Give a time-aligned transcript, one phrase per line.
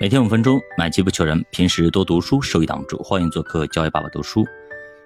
[0.00, 1.44] 每天五分钟，买机不求人。
[1.50, 3.02] 平时多读书，收益挡不住。
[3.02, 4.46] 欢迎做客教育爸爸读书。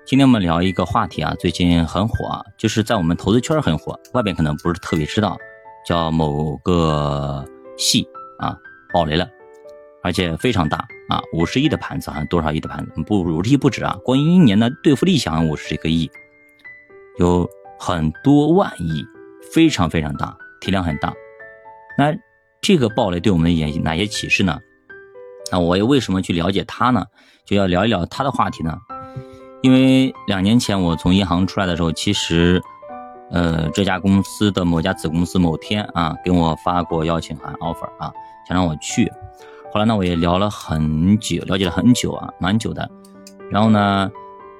[0.04, 5.38] 今天我们聊一个话题啊，最近很火啊，就是在我们投资圈很火，外边可能不是特别知道，
[5.86, 7.42] 叫某个
[7.78, 8.06] 系
[8.38, 8.54] 啊
[8.92, 9.26] 爆雷了，
[10.02, 16.10] 而且非常大啊，五十亿的盘子，好像多少亿的盘子，不五十亿不止啊，光一年的兑付利息好像五十个亿，
[17.18, 17.48] 有
[17.78, 19.02] 很多万亿，
[19.54, 21.14] 非常非常大，体量很大。
[21.96, 22.14] 那
[22.60, 24.60] 这个暴雷对我们有哪些启示呢？
[25.52, 27.04] 那我又为什么去了解他呢？
[27.44, 28.74] 就要聊一聊他的话题呢？
[29.60, 32.62] 因为两年前我从银行出来的时候，其实，
[33.30, 38.10] 呃，这家公司的某家子公司某天啊，给我发过邀请函 offer 啊，
[38.48, 39.12] 想让我去。
[39.72, 42.90] 后来呢，我也聊了很久，了解了很久啊，蛮久的。
[43.50, 44.10] 然后呢，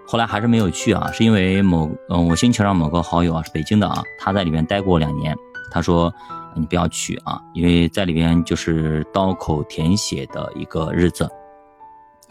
[0.07, 5.35] 后来还是没有去啊，是因为某嗯，我星球上某个好友啊，是北京的啊，他在里面待过两年，
[5.71, 6.13] 他说。
[6.55, 11.29] 你不要去啊，因为在里边就是刀口舔血的一个日子，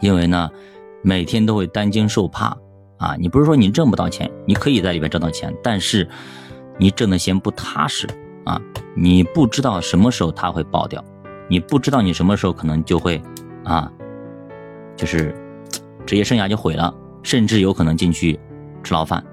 [0.00, 0.50] 因为呢，
[1.02, 2.56] 每天都会担惊受怕
[2.98, 3.16] 啊。
[3.18, 6.08] 你不是说你挣不到钱，你可以在里边挣到钱，但是
[6.78, 8.08] 你挣的钱不踏实
[8.44, 8.60] 啊。
[8.94, 11.02] 你不知道什么时候它会爆掉，
[11.48, 13.20] 你不知道你什么时候可能就会
[13.64, 13.90] 啊，
[14.96, 15.34] 就是
[16.06, 18.38] 职业生涯就毁了，甚至有可能进去
[18.82, 19.24] 吃牢饭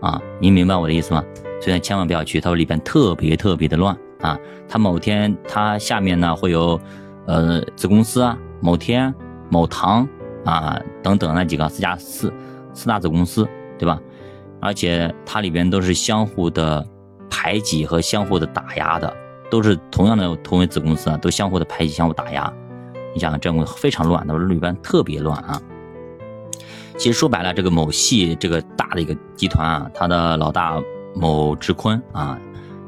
[0.00, 0.20] 啊。
[0.40, 1.22] 你明白我的意思吗？
[1.60, 3.96] 所以千万不要去，它里边特别特别的乱。
[4.22, 6.80] 啊，他某天他下面呢会有，
[7.26, 9.14] 呃，子公司啊，某天、
[9.50, 10.08] 某堂
[10.44, 12.32] 啊等等那几个四家四
[12.72, 13.46] 四大子公司，
[13.78, 14.00] 对吧？
[14.60, 16.86] 而且它里边都是相互的
[17.28, 19.12] 排挤和相互的打压的，
[19.50, 22.50] 都是同样的同为子公司啊，都相互的排挤、相互打压。
[23.12, 25.60] 你想想，这个非常乱，都是里边特别乱啊。
[26.96, 30.80] 其实说白了，这个某系这个大的一个集团啊，它的老大
[31.12, 32.38] 某志坤啊。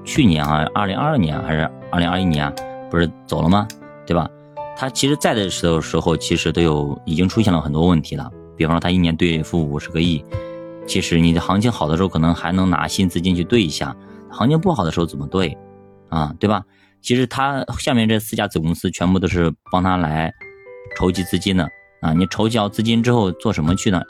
[0.04, 2.52] 去年啊，二零二二年还是二零二一年，
[2.90, 3.66] 不是走了吗？
[4.06, 4.28] 对吧？
[4.76, 8.30] 他其实在的时候时候，其实都有已经出现了很多问题了。
[8.56, 10.24] 比方说，他一年兑付五十个亿，
[10.86, 13.94] 其实你的行情好的时候，可能还能拿新资金去兑一下；
[14.30, 15.56] 行情不好的时候怎么兑
[16.10, 16.34] 啊？
[16.38, 16.62] 对吧？
[17.00, 20.32] 其实他下面这四家子公司全部都是帮他来
[20.96, 21.68] 筹集资金的
[22.00, 22.12] 啊。
[22.12, 24.02] 你筹集好资金之后做什么去呢？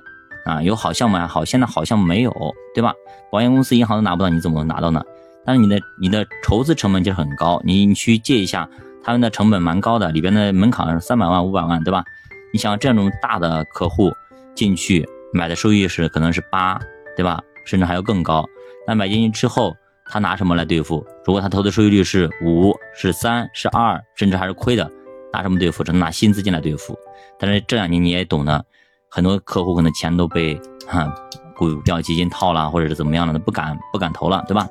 [0.45, 2.33] 啊，有好项目还好，现在好项目没有，
[2.75, 2.93] 对吧？
[3.31, 5.03] 保险公司、银行都拿不到，你怎么拿到呢？
[5.45, 8.69] 但是你的你的筹资成本就很高，你你去借一下，
[9.03, 12.05] 他们的成本蛮高的，里边的门槛是三百万五百万，对吧？
[12.53, 14.13] 你想这种大的客户
[14.55, 16.81] 进去买的收益是可能是八，
[17.17, 17.41] 对吧？
[17.65, 18.45] 甚至还要更高。
[18.87, 19.75] 那买进去之后，
[20.07, 21.05] 他拿什么来兑付？
[21.25, 24.91] 如果他投的收益率是五、是三、是二，甚至还是亏的，
[25.33, 25.83] 拿什么兑付？
[25.83, 26.97] 只能拿新资金来兑付。
[27.39, 28.65] 但是这两年你也懂的，
[29.11, 30.55] 很多客户可能钱都被
[30.87, 31.13] 哈
[31.57, 34.69] 股票基金套了，或者是怎么样了，不敢不敢投了，对吧？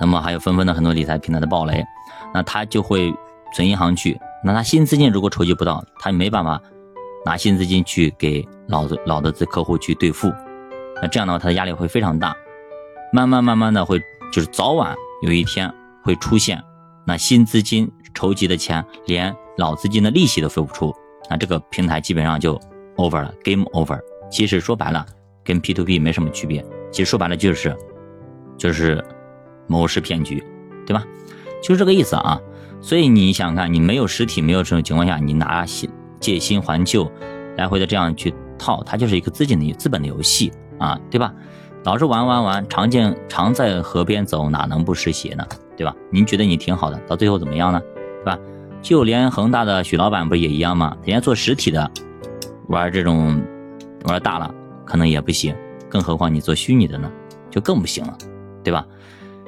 [0.00, 1.84] 那么还有纷纷的很多理财平台的暴雷，
[2.32, 3.14] 那他就会
[3.54, 6.60] 存银行去，那他新资金如果筹集不到，他没办法
[7.24, 10.32] 拿新资金去给老的老的这客户去兑付，
[11.00, 12.34] 那这样的话他的压力会非常大，
[13.12, 14.00] 慢慢慢慢的会
[14.32, 15.72] 就是早晚有一天
[16.02, 16.60] 会出现，
[17.06, 20.92] 那新资金筹集的钱连老资金的利息都付不出，
[21.30, 22.60] 那这个平台基本上就
[22.96, 24.00] over 了，game over。
[24.30, 25.06] 其实说白了
[25.44, 27.76] 跟 P to P 没什么区别，其实说白了就是
[28.58, 29.04] 就是。
[29.66, 30.42] 谋事骗局，
[30.86, 31.04] 对吧？
[31.62, 32.40] 就是这个意思啊。
[32.80, 35.88] 所以你想想看，你没有实体，没有这种情况下，你拿新
[36.20, 37.10] 借新还旧，
[37.56, 41.32] 来回的这样去套，它就是一个资金的资本的游戏啊，对吧？
[41.84, 45.46] 老是玩玩玩，常见常在河边走，哪能不湿鞋呢？
[45.76, 45.94] 对吧？
[46.10, 47.80] 您觉得你挺好的，到最后怎么样呢？
[48.22, 48.38] 对吧？
[48.82, 50.94] 就连恒大的许老板不也一样吗？
[51.04, 51.90] 人家做实体的，
[52.68, 53.42] 玩这种
[54.04, 54.54] 玩大了，
[54.84, 55.54] 可能也不行，
[55.88, 57.10] 更何况你做虚拟的呢，
[57.50, 58.16] 就更不行了，
[58.62, 58.86] 对吧？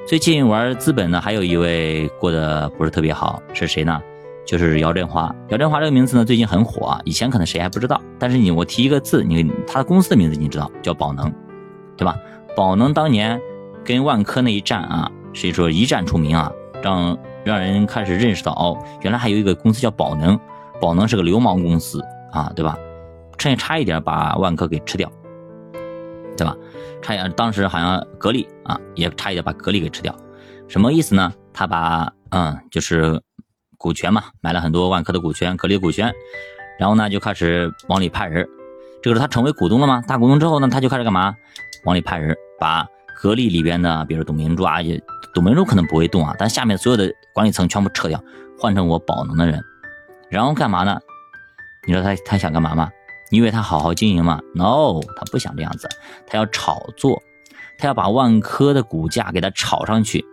[0.07, 4.01] 最近玩资本的还有一位过得不是特别好，是谁呢？
[4.45, 5.35] 就是姚振华。
[5.49, 8.01] 姚振华这个名字呢，最近很火啊，以前可能谁还不知道。
[8.17, 11.29] 但是你我提一个字，你他的公司的名字你知道，叫宝能，
[11.97, 12.15] 对吧？
[12.55, 13.37] 宝能当年
[13.83, 16.49] 跟万科那一战啊，所以说一战出名啊，
[16.81, 20.39] 让让人开始认识到哦，原来还有一个公司叫宝能，
[20.79, 22.01] 宝能是个流氓公司
[22.31, 22.77] 啊，对吧？
[23.37, 25.11] 趁差一点把万科给吃掉。
[26.37, 26.55] 对吧？
[27.01, 30.15] 差一点，当时好像格力啊，也差一点把格力给吃掉。
[30.67, 31.33] 什么意思呢？
[31.53, 33.21] 他把嗯，就是
[33.77, 36.13] 股权嘛，买了很多万科的股权、格力股权，
[36.79, 38.47] 然后呢就开始往里派人。
[39.01, 40.03] 这个时候他成为股东了吗？
[40.07, 41.35] 大股东之后呢，他就开始干嘛？
[41.85, 42.85] 往里派人，把
[43.15, 45.01] 格力里边的，比如董明珠啊，也
[45.33, 48.21] 董明珠可能不会动啊，但下面所有的管理层全部撤掉，
[48.59, 49.63] 换成我宝能的人，
[50.29, 50.99] 然后干嘛呢？
[51.87, 52.89] 你说他他想干嘛吗？
[53.29, 55.87] 你以为他好好经营吗？No，他不想这样子，
[56.27, 57.21] 他要炒作，
[57.77, 60.25] 他要把万科的股价给它炒上去。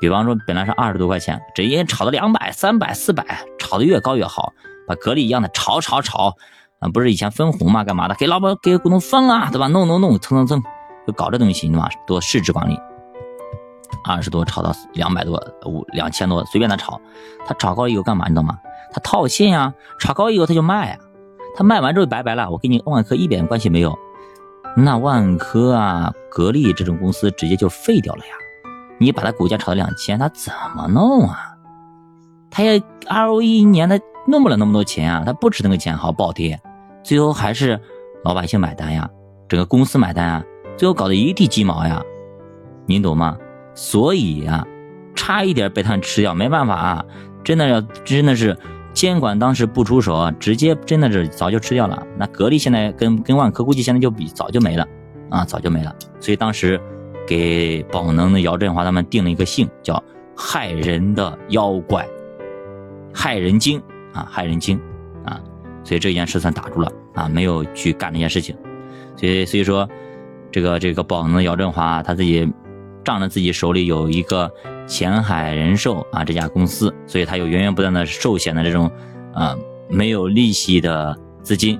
[0.00, 3.24] 比方说，本来是二十多块钱，直接炒到两百、三百、四百，
[3.58, 4.54] 炒炒的越高越好，
[4.86, 6.34] 把格力一样的炒炒炒，
[6.78, 8.14] 啊，不是以前分红嘛，干嘛的？
[8.14, 9.68] 给老板给股东分了，对吧？
[9.68, 10.62] 弄弄弄，蹭蹭蹭，
[11.06, 11.90] 就搞这东西，对吧？
[12.06, 12.80] 多市值管理，
[14.04, 16.98] 二十多炒到两百多，五两千多，随便他炒，
[17.44, 18.24] 他炒高以后干嘛？
[18.26, 18.58] 你知道吗？
[18.90, 20.98] 他套现呀，炒高以后他就卖呀，
[21.58, 23.98] 他卖完之后拜拜了，我跟你万科一点关系没有。
[24.76, 28.32] 那万科啊，格力这种公司直接就废掉了呀！
[29.00, 31.36] 你把它股价炒到两千，他怎么弄啊？
[32.48, 32.78] 他也
[33.08, 36.60] ROE 一年他弄不了那么多钱啊，他不值那个钱，好暴跌，
[37.02, 37.80] 最后还是
[38.22, 39.10] 老百姓买单呀，
[39.48, 40.44] 整个公司买单啊，
[40.76, 42.00] 最后搞得一地鸡毛呀，
[42.86, 43.36] 您懂吗？
[43.74, 44.64] 所以啊，
[45.16, 47.04] 差一点被他们吃掉，没办法啊，
[47.42, 48.56] 真的要真的是。
[48.98, 52.04] 监管当时不出手啊，直接真的是早就吃掉了。
[52.18, 54.84] 那格力现在跟跟万科估计现在就比早就没了
[55.30, 55.94] 啊，早就没了。
[56.18, 56.80] 所以当时
[57.24, 60.02] 给宝能的姚振华他们定了一个姓，叫
[60.36, 62.04] 害人的妖怪，
[63.14, 63.80] 害人精
[64.12, 64.80] 啊，害人精
[65.24, 65.40] 啊。
[65.84, 68.56] 所以这件事算打住了啊，没有去干这件事情。
[69.14, 69.88] 所以所以说，
[70.50, 72.52] 这个这个宝能的姚振华他自己
[73.08, 74.52] 仗着自己手里有一个。
[74.86, 78.90] 前海人寿啊，这家公司，所以他有源源不断的寿险的这种，
[79.34, 79.54] 啊，
[79.86, 81.78] 没有利息的资金，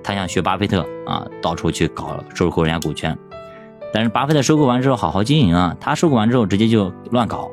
[0.00, 3.18] 他想学巴菲特啊，到处去搞收购人家股权，
[3.92, 7.50] 但是巴菲特收购完之后好好经营啊，他收购完之后直接就乱搞，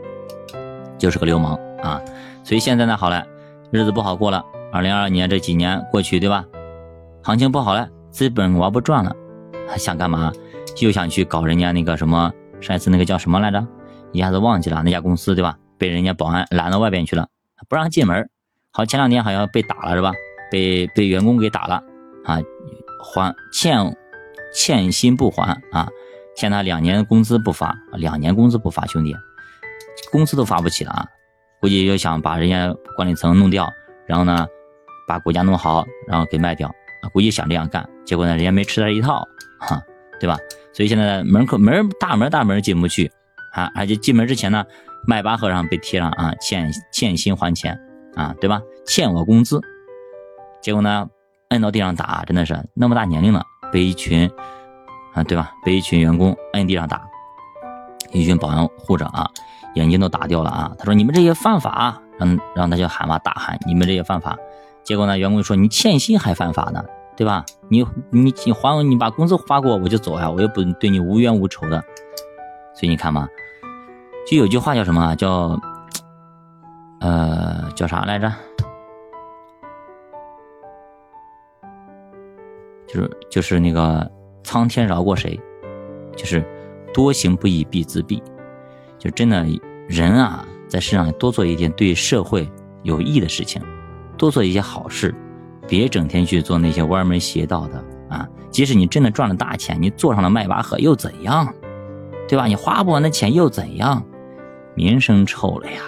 [1.00, 2.00] 就是个流氓啊，
[2.44, 3.26] 所以现在呢好了，
[3.72, 6.46] 日子不好过了，二零二二年这几年过去对吧？
[7.24, 9.12] 行情不好了，资本玩不转了，
[9.68, 10.32] 还想干嘛？
[10.82, 12.32] 又想去搞人家那个什么，
[12.62, 13.66] 上一次那个叫什么来着？
[14.14, 15.58] 一下子忘记了那家公司对吧？
[15.78, 17.28] 被人家保安拦到外边去了，
[17.70, 18.30] 不让进门。
[18.72, 20.14] 好，前两天好像被打了是吧？
[20.52, 21.84] 被被员工给打了
[22.26, 22.40] 啊！
[23.14, 23.96] 还欠
[24.54, 25.88] 欠薪不还啊？
[26.36, 29.16] 欠他两年工资不发，两年工资不发，兄弟，
[30.12, 31.06] 工资都发不起了啊！
[31.60, 33.68] 估计就想把人家管理层弄掉，
[34.06, 34.48] 然后呢，
[35.08, 36.74] 把股价弄好，然后给卖掉！
[37.12, 39.28] 估计想这样干，结果呢，人家没吃他一套，
[39.60, 39.82] 哈，
[40.20, 40.38] 对吧？
[40.78, 43.12] 所以现在门口门大门大门进不去。
[43.56, 44.64] 啊，而且进门之前呢，
[45.08, 47.76] 迈巴赫上被贴上啊，欠欠薪还钱
[48.16, 48.62] 啊，对吧？
[48.86, 49.60] 欠我工资，
[50.62, 51.10] 结果呢，
[51.50, 54.30] 摁到地上打，真的是那么大年龄了，被一群
[55.16, 55.52] 啊，对吧？
[55.66, 57.02] 被一群员工摁地上打，
[58.12, 59.28] 一群保安护着啊，
[59.74, 60.72] 眼睛都打掉了啊。
[60.78, 64.36] 他说：“你们这些犯法。”让让他就喊嘛，大喊：“你们这些犯法！”
[64.84, 66.84] 结果呢，员工说：“你欠薪还犯法呢，
[67.18, 67.44] 对吧？
[67.68, 71.84] 你你你还我，你把工资发给我，我就走呀，我又不对你无冤无仇的。”
[72.74, 73.28] 所以你看嘛。
[74.30, 75.16] 就有句话叫什么啊？
[75.16, 75.58] 叫，
[77.00, 78.30] 呃，叫啥来着？
[82.86, 84.06] 就是就是那个
[84.44, 85.40] 苍天饶过谁？
[86.14, 86.46] 就是
[86.94, 88.22] 多行不义必自毙。
[89.00, 89.46] 就真的
[89.88, 92.50] 人啊，在世上多做一件对社会
[92.84, 93.62] 有益的事情，
[94.18, 95.16] 多做一些好事，
[95.68, 98.28] 别整天去做那些歪门邪道的啊！
[98.50, 101.54] 即使你真的赚了大钱，你坐上了迈巴赫又怎样？
[102.28, 102.46] 对吧？
[102.46, 104.04] 你花不完的钱又怎样？
[104.76, 105.82] 名声臭了呀，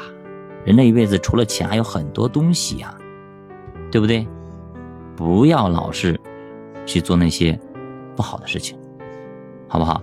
[0.65, 2.93] 人这一辈子除了钱还有很多东西呀，
[3.91, 4.27] 对不对？
[5.15, 6.19] 不要老是
[6.85, 7.59] 去做那些
[8.15, 8.77] 不好的事情，
[9.67, 10.01] 好不好？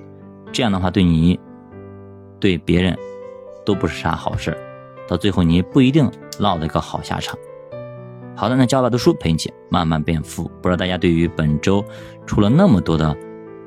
[0.52, 1.38] 这样的话对你、
[2.38, 2.96] 对别人
[3.64, 4.56] 都不是啥好事，
[5.08, 7.36] 到最后你不一定落得个好下场。
[8.36, 10.44] 好的，那教爸读书陪你一起慢慢变富。
[10.62, 11.84] 不知道大家对于本周
[12.26, 13.16] 出了那么多的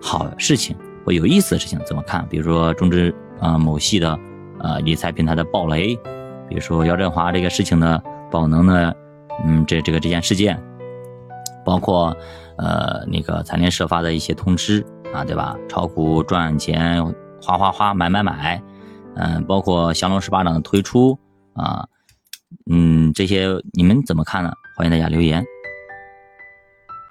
[0.01, 2.25] 好事情或有意思的事情怎么看？
[2.29, 4.17] 比如说中资啊某系的。
[4.61, 5.95] 呃，理财平台的暴雷，
[6.49, 7.97] 比如说姚振华这个事情呢，
[8.29, 8.93] 宝能呢，
[9.45, 10.61] 嗯，这这个这件事件，
[11.63, 12.13] 包括
[12.57, 15.55] 呃那个财联社发的一些通知啊，对吧？
[15.69, 17.01] 炒股赚钱，
[17.41, 18.61] 花花花，买买买，
[19.15, 21.17] 嗯，包括降龙十八掌的推出
[21.53, 21.87] 啊，
[22.71, 24.51] 嗯，这些你们怎么看呢？
[24.77, 25.43] 欢迎大家留言。